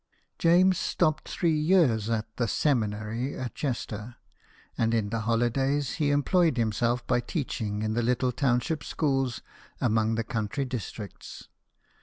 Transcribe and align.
ames 0.43 0.79
stopped 0.79 1.29
three 1.29 1.55
years 1.55 2.09
at 2.09 2.25
the" 2.37 2.47
semi 2.61 2.87
nary" 2.87 3.37
at 3.37 3.53
Chester; 3.53 4.15
and 4.75 4.95
in 4.95 5.09
the 5.11 5.19
holidays 5.29 5.97
he 6.01 6.09
employed 6.09 6.57
himself 6.57 7.05
by 7.05 7.19
teaching 7.19 7.83
in 7.83 7.93
the 7.93 8.01
little 8.01 8.31
township 8.31 8.83
schools 8.83 9.43
among 9.79 10.15
the 10.15 10.23
country 10.23 10.65
districts. 10.65 11.49